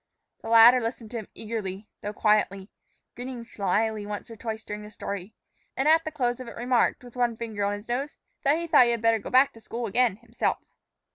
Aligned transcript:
The 0.41 0.49
latter 0.49 0.81
listened 0.81 1.11
to 1.11 1.19
him 1.19 1.27
eagerly, 1.35 1.87
though 2.01 2.11
quietly, 2.11 2.71
grinned 3.15 3.45
slyly 3.45 4.03
once 4.03 4.31
or 4.31 4.35
twice 4.35 4.63
during 4.63 4.81
the 4.81 4.89
story, 4.89 5.35
and 5.77 5.87
at 5.87 6.05
the 6.05 6.11
close 6.11 6.39
of 6.39 6.47
it 6.47 6.55
remarked, 6.57 7.03
with 7.03 7.13
his 7.13 7.37
finger 7.37 7.63
on 7.63 7.73
his 7.73 7.87
nose, 7.87 8.17
that 8.41 8.57
he 8.57 8.65
thought 8.65 8.85
he 8.85 8.91
had 8.93 9.01
better 9.03 9.19
go 9.19 9.29
back 9.29 9.53
to 9.53 9.61
school 9.61 9.85
again 9.85 10.15
himself. 10.15 10.57